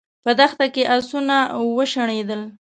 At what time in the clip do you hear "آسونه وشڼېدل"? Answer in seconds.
0.95-2.41